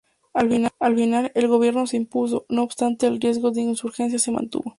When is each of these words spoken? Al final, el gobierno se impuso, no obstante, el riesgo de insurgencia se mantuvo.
Al 0.33 0.49
final, 0.95 1.31
el 1.35 1.47
gobierno 1.47 1.85
se 1.85 1.95
impuso, 1.95 2.47
no 2.49 2.63
obstante, 2.63 3.05
el 3.05 3.21
riesgo 3.21 3.51
de 3.51 3.61
insurgencia 3.61 4.17
se 4.17 4.31
mantuvo. 4.31 4.63